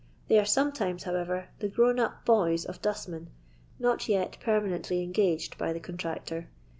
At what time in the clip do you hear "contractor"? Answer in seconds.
5.79-6.47